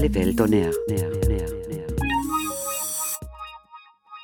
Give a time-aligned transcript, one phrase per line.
[0.00, 0.72] Welt on Air.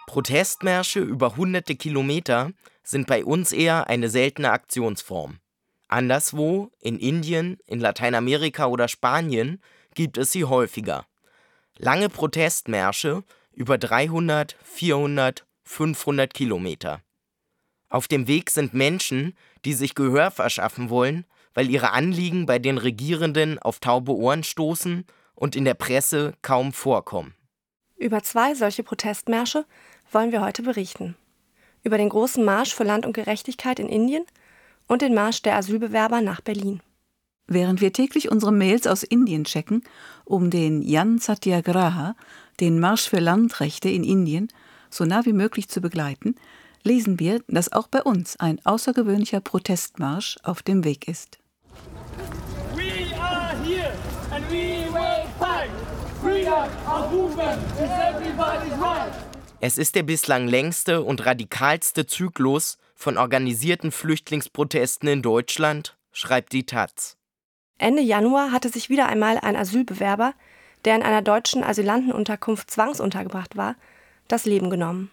[0.07, 5.41] Protestmärsche über hunderte Kilometer sind bei uns eher eine seltene Aktionsform.
[5.87, 9.61] Anderswo, in Indien, in Lateinamerika oder Spanien,
[9.95, 11.05] gibt es sie häufiger.
[11.77, 13.23] Lange Protestmärsche
[13.53, 17.03] über 300, 400, 500 Kilometer.
[17.91, 22.79] Auf dem Weg sind Menschen, die sich Gehör verschaffen wollen, weil ihre Anliegen bei den
[22.79, 25.05] Regierenden auf taube Ohren stoßen
[25.39, 27.35] und in der Presse kaum vorkommen.
[27.97, 29.65] Über zwei solche Protestmärsche
[30.11, 31.17] wollen wir heute berichten.
[31.85, 34.25] Über den großen Marsch für Land und Gerechtigkeit in Indien
[34.89, 36.81] und den Marsch der Asylbewerber nach Berlin.
[37.47, 39.83] Während wir täglich unsere Mails aus Indien checken,
[40.25, 42.15] um den Jan Satyagraha,
[42.61, 44.49] den Marsch für Landrechte in Indien,
[44.91, 46.35] so nah wie möglich zu begleiten,
[46.83, 51.39] lesen wir, dass auch bei uns ein außergewöhnlicher Protestmarsch auf dem Weg ist.
[52.75, 53.93] We are here
[54.31, 55.71] and we will fight.
[55.71, 56.08] Freedom of movement is everybody's right.
[59.61, 66.67] Es ist der bislang längste und radikalste Zyklus von organisierten Flüchtlingsprotesten in Deutschland, schreibt die
[66.67, 67.17] Taz.
[67.79, 70.35] Ende Januar hatte sich wieder einmal ein Asylbewerber,
[70.85, 73.77] der in einer deutschen Asylantenunterkunft zwangsuntergebracht war,
[74.27, 75.11] das Leben genommen.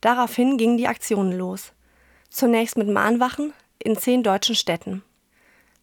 [0.00, 1.72] Daraufhin gingen die Aktionen los.
[2.28, 5.02] Zunächst mit Mahnwachen in zehn deutschen Städten.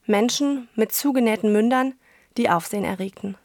[0.05, 1.93] Menschen mit zugenähten Mündern,
[2.37, 3.37] die Aufsehen erregten.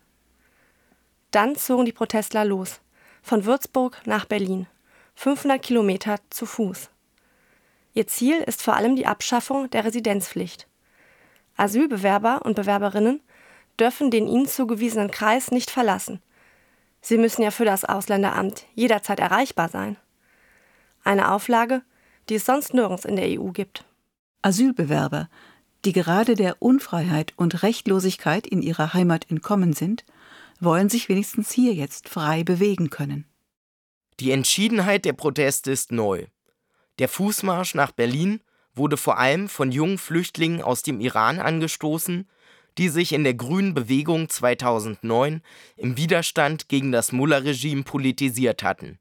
[1.32, 2.80] Dann zogen die Protestler los,
[3.22, 4.66] von Würzburg nach Berlin,
[5.14, 6.90] 500 Kilometer zu Fuß.
[7.94, 10.68] Ihr Ziel ist vor allem die Abschaffung der Residenzpflicht.
[11.56, 13.20] Asylbewerber und Bewerberinnen
[13.80, 16.20] dürfen den ihnen zugewiesenen Kreis nicht verlassen.
[17.00, 19.96] Sie müssen ja für das Ausländeramt jederzeit erreichbar sein.
[21.02, 21.82] Eine Auflage,
[22.28, 23.84] die es sonst nirgends in der EU gibt.
[24.42, 25.28] Asylbewerber,
[25.86, 30.04] die gerade der Unfreiheit und Rechtlosigkeit in ihrer Heimat entkommen sind,
[30.64, 33.26] wollen sich wenigstens hier jetzt frei bewegen können.
[34.20, 36.26] Die Entschiedenheit der Proteste ist neu.
[36.98, 38.40] Der Fußmarsch nach Berlin
[38.74, 42.28] wurde vor allem von jungen Flüchtlingen aus dem Iran angestoßen,
[42.78, 45.42] die sich in der Grünen Bewegung 2009
[45.76, 48.98] im Widerstand gegen das Mullah-Regime politisiert hatten.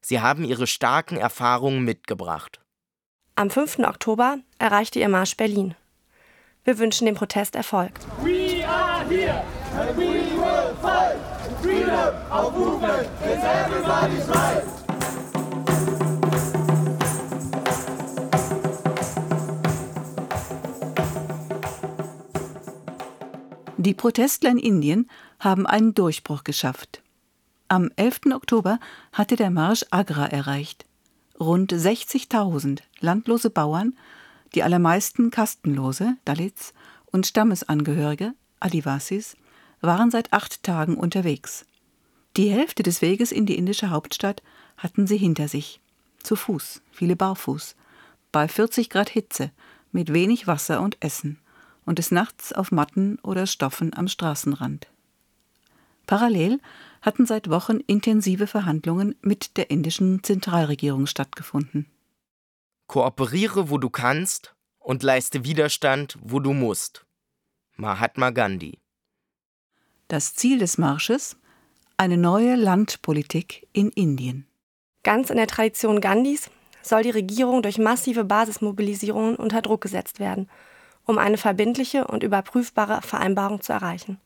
[0.00, 2.60] Sie haben ihre starken Erfahrungen mitgebracht.
[3.34, 3.80] Am 5.
[3.80, 5.74] Oktober erreichte ihr Marsch Berlin.
[6.64, 7.92] Wir wünschen dem Protest Erfolg.
[8.22, 9.44] We are here
[9.96, 10.25] we will
[10.86, 11.18] fight.
[11.62, 14.64] Freedom of movement is everybody's right.
[23.78, 25.08] Die Protestler in Indien
[25.38, 27.02] haben einen Durchbruch geschafft.
[27.68, 28.32] Am 11.
[28.34, 28.78] Oktober
[29.12, 30.86] hatte der Marsch Agra erreicht.
[31.38, 33.96] Rund 60.000 landlose Bauern,
[34.54, 36.72] die allermeisten Kastenlose, Dalits,
[37.12, 39.36] und Stammesangehörige, Adivasis,
[39.80, 41.66] waren seit acht Tagen unterwegs.
[42.36, 44.42] Die Hälfte des Weges in die indische Hauptstadt
[44.76, 45.80] hatten sie hinter sich.
[46.22, 47.76] Zu Fuß, viele barfuß,
[48.32, 49.50] bei 40 Grad Hitze,
[49.92, 51.38] mit wenig Wasser und Essen
[51.86, 54.88] und des Nachts auf Matten oder Stoffen am Straßenrand.
[56.06, 56.60] Parallel
[57.00, 61.86] hatten seit Wochen intensive Verhandlungen mit der indischen Zentralregierung stattgefunden.
[62.86, 67.06] Kooperiere, wo du kannst und leiste Widerstand, wo du musst.
[67.76, 68.78] Mahatma Gandhi.
[70.08, 71.36] Das Ziel des Marsches?
[71.96, 74.46] Eine neue Landpolitik in Indien.
[75.02, 76.48] Ganz in der Tradition Gandhis
[76.80, 80.48] soll die Regierung durch massive Basismobilisierungen unter Druck gesetzt werden,
[81.06, 84.20] um eine verbindliche und überprüfbare Vereinbarung zu erreichen.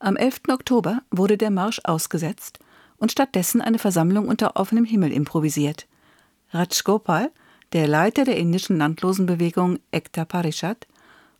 [0.00, 0.40] Am 11.
[0.48, 2.58] Oktober wurde der Marsch ausgesetzt
[2.96, 5.86] und stattdessen eine Versammlung unter offenem Himmel improvisiert.
[6.50, 7.30] Rajgopal,
[7.74, 10.88] der Leiter der indischen Landlosenbewegung Ekta Parishad,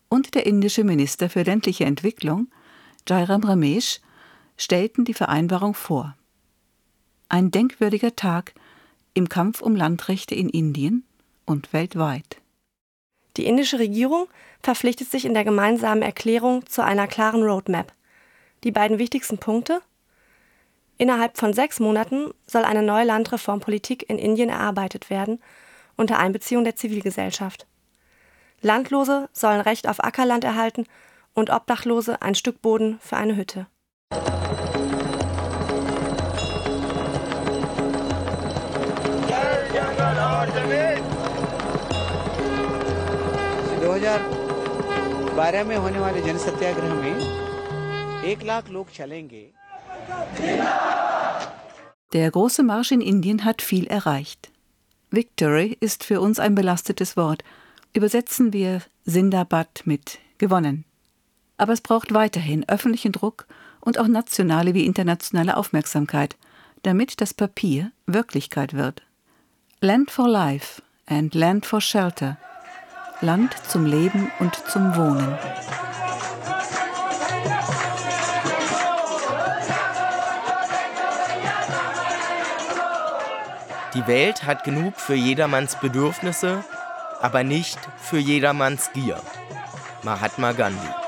[0.09, 2.49] und der indische Minister für ländliche Entwicklung,
[3.10, 4.00] Jairam Ramesh,
[4.56, 6.16] stellten die Vereinbarung vor.
[7.28, 8.54] Ein denkwürdiger Tag
[9.15, 11.04] im Kampf um Landrechte in Indien
[11.45, 12.41] und weltweit.
[13.36, 14.28] Die indische Regierung
[14.62, 17.92] verpflichtet sich in der gemeinsamen Erklärung zu einer klaren Roadmap
[18.62, 19.80] die beiden wichtigsten Punkte?
[20.97, 25.41] Innerhalb von sechs Monaten soll eine neue Landreformpolitik in Indien erarbeitet werden,
[25.97, 27.66] unter Einbeziehung der Zivilgesellschaft.
[28.60, 30.86] Landlose sollen Recht auf Ackerland erhalten
[31.34, 33.66] und Obdachlose ein Stück Boden für eine Hütte.
[52.12, 54.50] Der große Marsch in Indien hat viel erreicht.
[55.10, 57.42] Victory ist für uns ein belastetes Wort.
[57.92, 60.84] Übersetzen wir Sindabad mit gewonnen.
[61.60, 63.47] Aber es braucht weiterhin öffentlichen Druck
[63.80, 66.39] und auch nationale wie internationale Aufmerksamkeit,
[66.84, 69.03] damit das Papier Wirklichkeit wird.
[69.83, 72.39] Land for Life and Land for Shelter.
[73.21, 75.36] Land zum Leben und zum Wohnen.
[83.92, 86.65] Die Welt hat genug für jedermanns Bedürfnisse,
[87.21, 89.21] aber nicht für jedermanns Gier.
[90.03, 91.00] Mahatma Gandhi